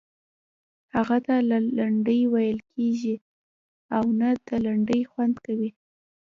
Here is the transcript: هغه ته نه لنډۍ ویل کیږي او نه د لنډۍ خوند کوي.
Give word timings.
هغه 0.95 1.17
ته 1.25 1.35
نه 1.49 1.57
لنډۍ 1.77 2.21
ویل 2.33 2.59
کیږي 2.73 3.15
او 3.95 4.05
نه 4.19 4.29
د 4.47 4.49
لنډۍ 4.65 5.01
خوند 5.11 5.35
کوي. 5.45 5.71